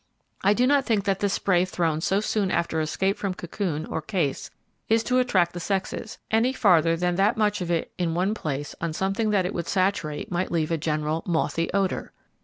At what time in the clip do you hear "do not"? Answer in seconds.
0.55-0.83